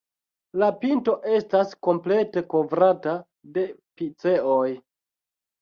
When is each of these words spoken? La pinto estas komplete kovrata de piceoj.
La 0.61 0.67
pinto 0.83 1.13
estas 1.39 1.75
komplete 1.89 2.43
kovrata 2.55 3.15
de 3.59 3.67
piceoj. 4.01 4.67